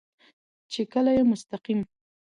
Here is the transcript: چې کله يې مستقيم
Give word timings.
چې 0.71 0.81
کله 0.91 1.11
يې 1.17 1.23
مستقيم 1.31 1.79